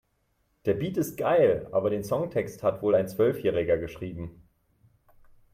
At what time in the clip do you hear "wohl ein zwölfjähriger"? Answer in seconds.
2.81-3.77